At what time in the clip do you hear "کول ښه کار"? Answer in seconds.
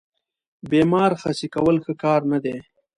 1.55-2.21